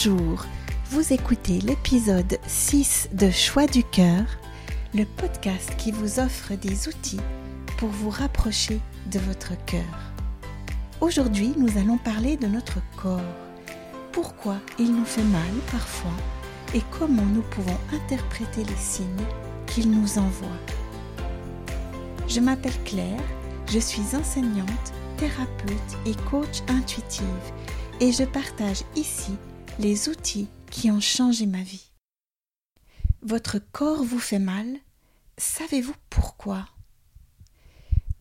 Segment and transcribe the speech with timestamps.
[0.00, 0.46] Bonjour,
[0.90, 4.22] vous écoutez l'épisode 6 de Choix du cœur,
[4.94, 7.18] le podcast qui vous offre des outils
[7.78, 8.78] pour vous rapprocher
[9.10, 10.12] de votre cœur.
[11.00, 13.20] Aujourd'hui, nous allons parler de notre corps.
[14.12, 16.14] Pourquoi il nous fait mal parfois
[16.74, 19.26] et comment nous pouvons interpréter les signes
[19.66, 20.58] qu'il nous envoie.
[22.28, 23.24] Je m'appelle Claire,
[23.68, 27.24] je suis enseignante, thérapeute et coach intuitive
[28.00, 29.36] et je partage ici
[29.78, 31.92] les outils qui ont changé ma vie.
[33.22, 34.66] Votre corps vous fait mal.
[35.36, 36.68] Savez-vous pourquoi?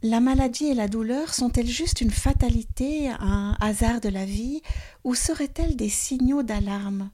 [0.03, 4.61] La maladie et la douleur sont-elles juste une fatalité, un hasard de la vie,
[5.03, 7.09] ou seraient-elles des signaux d'alarme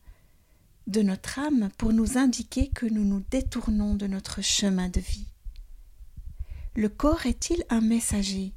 [0.88, 5.28] de notre âme pour nous indiquer que nous nous détournons de notre chemin de vie?
[6.76, 8.54] Le corps est-il un messager?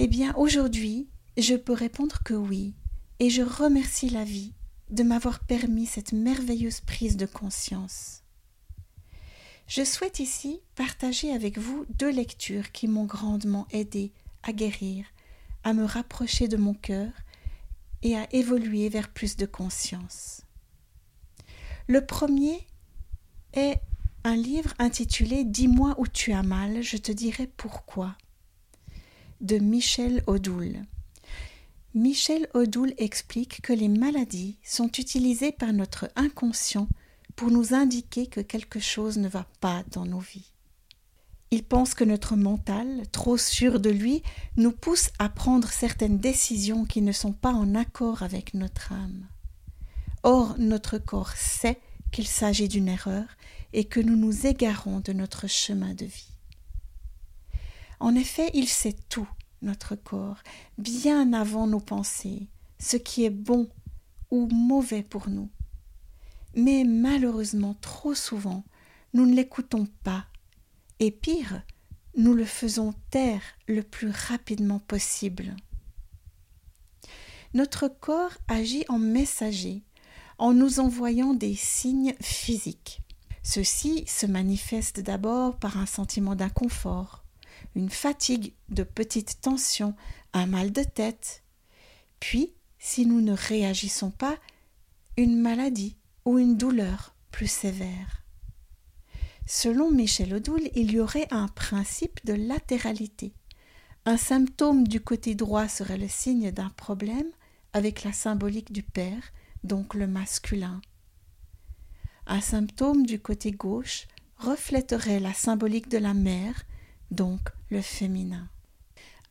[0.00, 2.74] Eh bien, aujourd'hui, je peux répondre que oui,
[3.20, 4.52] et je remercie la vie
[4.88, 8.22] de m'avoir permis cette merveilleuse prise de conscience.
[9.68, 14.10] Je souhaite ici partager avec vous deux lectures qui m'ont grandement aidé
[14.42, 15.04] à guérir,
[15.62, 17.12] à me rapprocher de mon cœur
[18.02, 20.42] et à évoluer vers plus de conscience.
[21.86, 22.66] Le premier
[23.52, 23.80] est
[24.24, 28.16] un livre intitulé Dis-moi où tu as mal, je te dirai pourquoi
[29.40, 30.84] de Michel Odoul.
[31.94, 36.86] Michel Odoul explique que les maladies sont utilisées par notre inconscient
[37.34, 40.52] pour nous indiquer que quelque chose ne va pas dans nos vies.
[41.50, 44.22] Il pense que notre mental, trop sûr de lui,
[44.56, 49.26] nous pousse à prendre certaines décisions qui ne sont pas en accord avec notre âme.
[50.22, 51.80] Or, notre corps sait
[52.12, 53.24] qu'il s'agit d'une erreur
[53.72, 56.30] et que nous nous égarons de notre chemin de vie.
[57.98, 59.28] En effet, il sait tout
[59.62, 60.38] notre corps,
[60.78, 62.48] bien avant nos pensées,
[62.78, 63.68] ce qui est bon
[64.30, 65.50] ou mauvais pour nous.
[66.54, 68.64] Mais malheureusement, trop souvent,
[69.12, 70.26] nous ne l'écoutons pas,
[70.98, 71.62] et pire,
[72.16, 75.56] nous le faisons taire le plus rapidement possible.
[77.54, 79.82] Notre corps agit en messager,
[80.38, 83.02] en nous envoyant des signes physiques.
[83.42, 87.19] Ceux-ci se manifestent d'abord par un sentiment d'inconfort,
[87.74, 89.94] une fatigue de petite tension,
[90.32, 91.42] un mal de tête,
[92.20, 94.38] puis, si nous ne réagissons pas,
[95.16, 98.24] une maladie ou une douleur plus sévère.
[99.46, 103.32] Selon Michel Odoul, il y aurait un principe de latéralité.
[104.04, 107.30] Un symptôme du côté droit serait le signe d'un problème
[107.72, 109.32] avec la symbolique du père,
[109.64, 110.80] donc le masculin.
[112.26, 114.06] Un symptôme du côté gauche
[114.38, 116.64] reflèterait la symbolique de la mère,
[117.10, 117.40] donc
[117.70, 118.48] le féminin.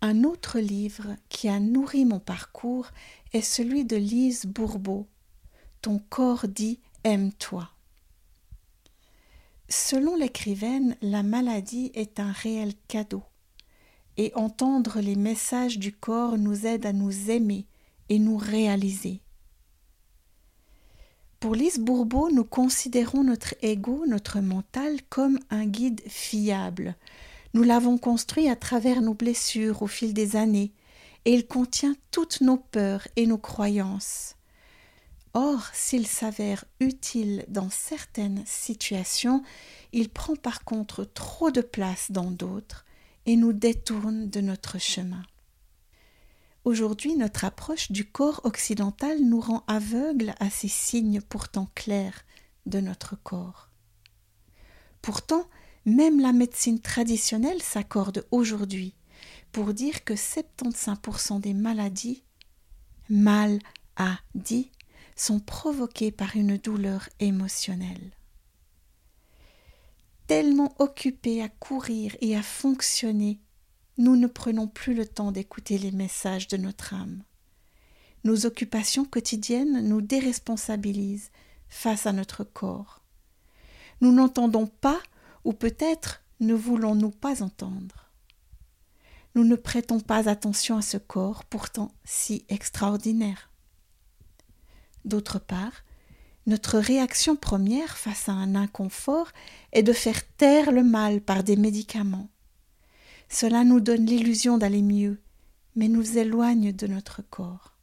[0.01, 2.87] Un autre livre qui a nourri mon parcours
[3.33, 5.07] est celui de Lise Bourbeau,
[5.81, 7.69] Ton corps dit aime-toi.
[9.67, 13.23] Selon l'écrivaine, la maladie est un réel cadeau,
[14.17, 17.65] et entendre les messages du corps nous aide à nous aimer
[18.09, 19.21] et nous réaliser.
[21.39, 26.95] Pour Lise Bourbeau, nous considérons notre ego, notre mental, comme un guide fiable,
[27.53, 30.73] nous l'avons construit à travers nos blessures au fil des années,
[31.25, 34.35] et il contient toutes nos peurs et nos croyances.
[35.33, 39.43] Or, s'il s'avère utile dans certaines situations,
[39.91, 42.85] il prend par contre trop de place dans d'autres
[43.25, 45.23] et nous détourne de notre chemin.
[46.65, 52.25] Aujourd'hui, notre approche du corps occidental nous rend aveugles à ces signes pourtant clairs
[52.65, 53.69] de notre corps.
[55.01, 55.47] Pourtant,
[55.89, 58.95] même la médecine traditionnelle s'accorde aujourd'hui
[59.51, 62.23] pour dire que 75% des maladies,
[63.09, 63.59] mal
[63.95, 64.71] à dit,
[65.15, 68.11] sont provoquées par une douleur émotionnelle.
[70.27, 73.39] Tellement occupés à courir et à fonctionner,
[73.97, 77.23] nous ne prenons plus le temps d'écouter les messages de notre âme.
[78.23, 81.31] Nos occupations quotidiennes nous déresponsabilisent
[81.67, 83.01] face à notre corps.
[84.01, 85.01] Nous n'entendons pas
[85.49, 88.11] ou peut-être ne voulons-nous pas entendre.
[89.33, 93.49] Nous ne prêtons pas attention à ce corps pourtant si extraordinaire.
[95.05, 95.83] D'autre part,
[96.45, 99.29] notre réaction première face à un inconfort
[99.71, 102.29] est de faire taire le mal par des médicaments.
[103.27, 105.19] Cela nous donne l'illusion d'aller mieux,
[105.75, 107.73] mais nous éloigne de notre corps.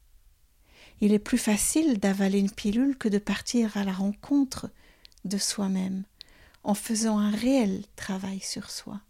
[1.01, 4.69] Il est plus facile d'avaler une pilule que de partir à la rencontre
[5.25, 6.05] de soi-même,
[6.63, 9.01] en faisant un réel travail sur soi.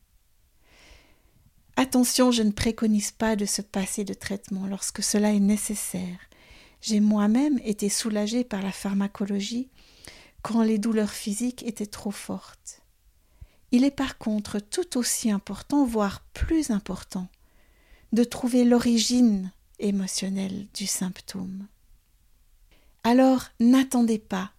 [1.75, 6.17] Attention, je ne préconise pas de se passer de traitement lorsque cela est nécessaire.
[6.81, 9.69] J'ai moi-même été soulagée par la pharmacologie
[10.41, 12.81] quand les douleurs physiques étaient trop fortes.
[13.71, 17.27] Il est par contre tout aussi important, voire plus important,
[18.13, 21.67] de trouver l'origine émotionnelle du symptôme.
[23.03, 24.51] Alors n'attendez pas,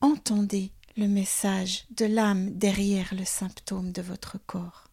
[0.00, 4.88] entendez le message de l'âme derrière le symptôme de votre corps.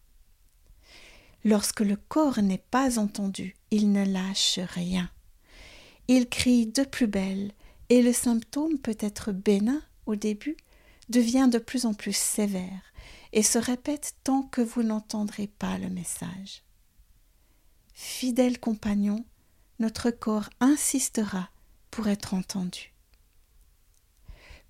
[1.44, 5.10] Lorsque le corps n'est pas entendu, il ne lâche rien.
[6.08, 7.52] Il crie de plus belle,
[7.88, 10.56] et le symptôme peut être bénin au début,
[11.08, 12.82] devient de plus en plus sévère
[13.32, 16.62] et se répète tant que vous n'entendrez pas le message.
[17.94, 19.24] Fidèle compagnon,
[19.78, 21.48] notre corps insistera
[21.90, 22.91] pour être entendu.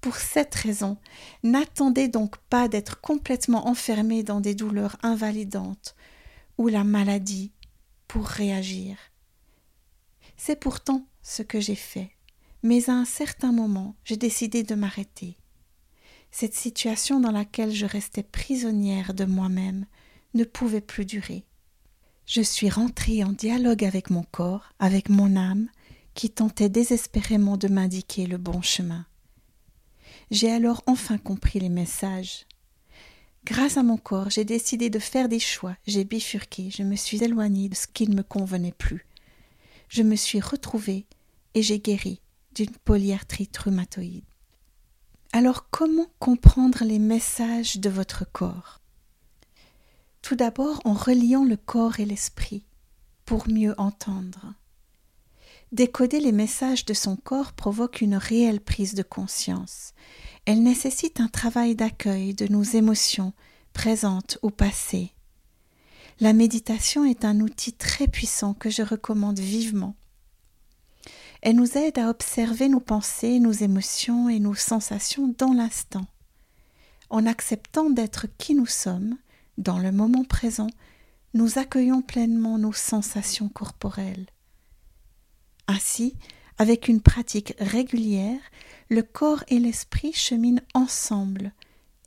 [0.03, 0.99] Pour cette raison,
[1.45, 5.95] n'attendez donc pas d'être complètement enfermé dans des douleurs invalidantes
[6.59, 7.53] ou la maladie
[8.09, 8.97] pour réagir.
[10.37, 12.11] C'est pourtant ce que j'ai fait,
[12.65, 15.39] mais à un certain moment, j'ai décidé de m'arrêter.
[16.33, 19.87] Cette situation dans laquelle je restais prisonnière de moi-même
[20.35, 21.45] ne pouvait plus durer.
[22.27, 25.69] Je suis rentrée en dialogue avec mon corps, avec mon âme,
[26.15, 29.07] qui tentait désespérément de m'indiquer le bon chemin.
[30.31, 32.47] J'ai alors enfin compris les messages.
[33.45, 37.25] Grâce à mon corps, j'ai décidé de faire des choix, j'ai bifurqué, je me suis
[37.25, 39.05] éloignée de ce qui ne me convenait plus.
[39.89, 41.07] Je me suis retrouvée
[41.55, 42.21] et j'ai guéri
[42.55, 44.25] d'une polyarthrite rhumatoïde.
[45.33, 48.81] Alors comment comprendre les messages de votre corps?
[50.21, 52.63] Tout d'abord en reliant le corps et l'esprit
[53.25, 54.55] pour mieux entendre.
[55.73, 59.95] Décoder les messages de son corps provoque une réelle prise de conscience.
[60.45, 63.33] Elle nécessite un travail d'accueil de nos émotions,
[63.73, 65.15] présentes ou passées.
[66.21, 69.97] La méditation est un outil très puissant que je recommande vivement.
[71.41, 76.05] Elle nous aide à observer nos pensées, nos émotions et nos sensations dans l'instant.
[77.09, 79.17] En acceptant d'être qui nous sommes,
[79.57, 80.69] dans le moment présent,
[81.33, 84.27] nous accueillons pleinement nos sensations corporelles.
[85.69, 86.17] Ainsi,
[86.59, 88.41] avec une pratique régulière,
[88.89, 91.53] le corps et l'esprit cheminent ensemble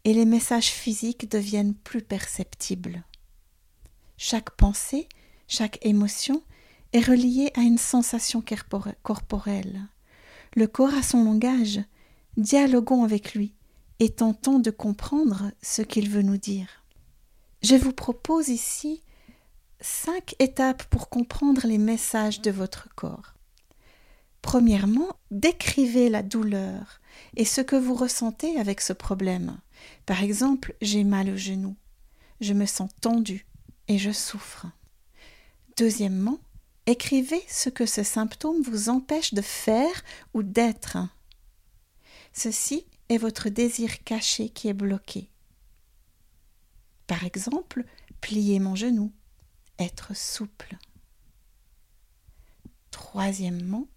[0.04, 3.04] et les messages physiques deviennent plus perceptibles.
[4.18, 5.10] Chaque pensée,
[5.48, 6.44] chaque émotion
[6.94, 8.44] est reliée à une sensation
[9.04, 9.82] corporelle.
[10.56, 11.82] Le corps a son langage,
[12.38, 13.54] dialoguons avec lui
[14.00, 16.84] et tentons de comprendre ce qu'il veut nous dire.
[17.62, 19.02] Je vous propose ici
[19.82, 23.35] cinq étapes pour comprendre les messages de votre corps.
[24.46, 27.02] Premièrement, décrivez la douleur
[27.36, 29.58] et ce que vous ressentez avec ce problème.
[30.06, 31.76] Par exemple, j'ai mal au genou,
[32.42, 33.48] je me sens tendu
[33.88, 34.68] et je souffre.
[35.78, 36.38] Deuxièmement,
[36.86, 40.04] écrivez ce que ce symptôme vous empêche de faire
[40.36, 41.00] ou d'être.
[42.32, 45.32] Ceci est votre désir caché qui est bloqué.
[47.08, 47.84] Par exemple,
[48.22, 49.12] plier mon genou,
[49.80, 50.78] être souple.
[52.92, 53.88] Troisièmement,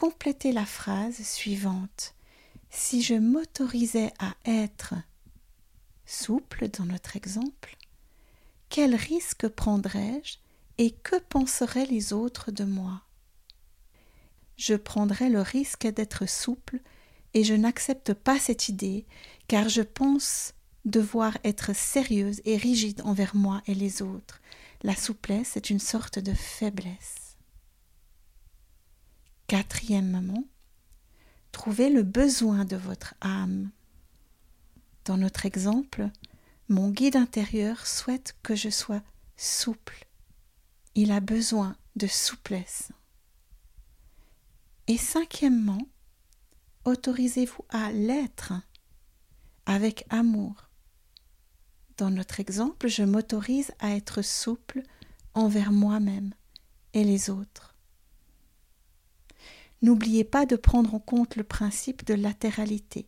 [0.00, 2.14] compléter la phrase suivante.
[2.70, 4.94] Si je m'autorisais à être
[6.06, 7.76] souple dans notre exemple,
[8.70, 10.38] quel risque prendrais-je
[10.78, 13.02] et que penseraient les autres de moi?
[14.56, 16.80] Je prendrais le risque d'être souple
[17.34, 19.04] et je n'accepte pas cette idée
[19.48, 20.54] car je pense
[20.86, 24.40] devoir être sérieuse et rigide envers moi et les autres.
[24.82, 27.29] La souplesse est une sorte de faiblesse.
[29.50, 30.44] Quatrièmement,
[31.50, 33.72] trouvez le besoin de votre âme.
[35.04, 36.08] Dans notre exemple,
[36.68, 39.02] mon guide intérieur souhaite que je sois
[39.36, 40.06] souple.
[40.94, 42.92] Il a besoin de souplesse.
[44.86, 45.82] Et cinquièmement,
[46.84, 48.52] autorisez-vous à l'être
[49.66, 50.68] avec amour.
[51.96, 54.84] Dans notre exemple, je m'autorise à être souple
[55.34, 56.34] envers moi-même
[56.92, 57.69] et les autres.
[59.82, 63.06] N'oubliez pas de prendre en compte le principe de latéralité.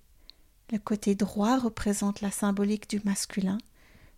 [0.70, 3.58] Le côté droit représente la symbolique du masculin,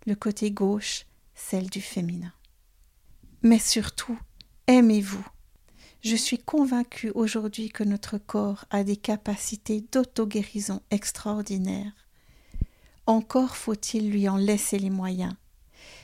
[0.06, 2.32] le côté gauche celle du féminin.
[3.42, 4.18] Mais surtout,
[4.68, 5.26] aimez-vous.
[6.00, 11.92] Je suis convaincue aujourd'hui que notre corps a des capacités d'auto-guérison extraordinaires.
[13.06, 15.34] Encore faut-il lui en laisser les moyens.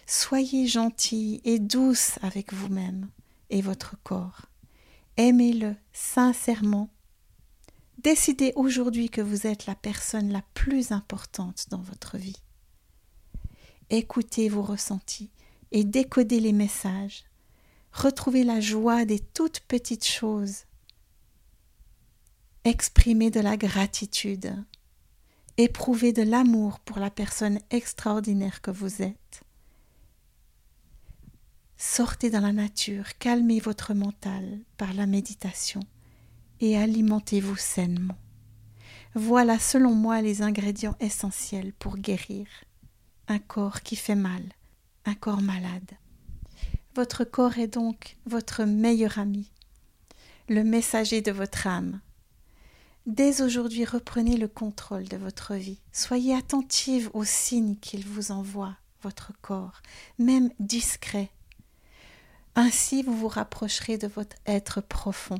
[0.07, 3.09] Soyez gentille et douce avec vous-même
[3.51, 4.50] et votre corps.
[5.21, 6.89] Aimez-le sincèrement.
[7.99, 12.41] Décidez aujourd'hui que vous êtes la personne la plus importante dans votre vie.
[13.91, 15.31] Écoutez vos ressentis
[15.73, 17.25] et décodez les messages.
[17.93, 20.65] Retrouvez la joie des toutes petites choses.
[22.65, 24.55] exprimez de la gratitude,
[25.59, 29.43] éprouvez de l'amour pour la personne extraordinaire que vous êtes.
[31.83, 35.81] Sortez dans la nature, calmez votre mental par la méditation
[36.61, 38.19] et alimentez-vous sainement.
[39.15, 42.47] Voilà selon moi les ingrédients essentiels pour guérir
[43.29, 44.43] un corps qui fait mal,
[45.07, 45.93] un corps malade.
[46.97, 49.51] Votre corps est donc votre meilleur ami,
[50.51, 52.01] le messager de votre âme.
[53.07, 55.81] Dès aujourd'hui, reprenez le contrôle de votre vie.
[55.93, 59.81] Soyez attentive aux signes qu'il vous envoie, votre corps,
[60.19, 61.31] même discret.
[62.55, 65.39] Ainsi, vous vous rapprocherez de votre être profond.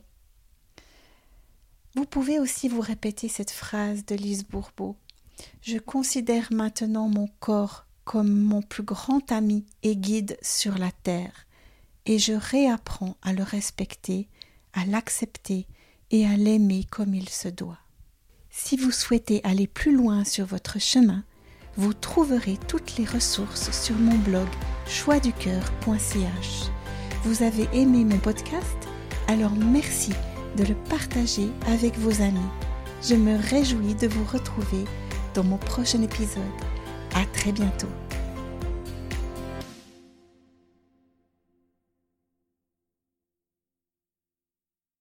[1.95, 4.97] Vous pouvez aussi vous répéter cette phrase de Lise Bourbeau.
[5.63, 11.47] Je considère maintenant mon corps comme mon plus grand ami et guide sur la terre,
[12.07, 14.29] et je réapprends à le respecter,
[14.73, 15.67] à l'accepter
[16.11, 17.79] et à l'aimer comme il se doit.
[18.51, 21.25] Si vous souhaitez aller plus loin sur votre chemin,
[21.77, 24.49] vous trouverez toutes les ressources sur mon blog
[24.87, 26.80] choixducoeur.ch.
[27.23, 28.89] Vous avez aimé mon podcast?
[29.29, 30.13] Alors merci
[30.57, 32.39] de le partager avec vos amis.
[33.03, 34.85] Je me réjouis de vous retrouver
[35.35, 36.43] dans mon prochain épisode.
[37.15, 37.89] À très bientôt.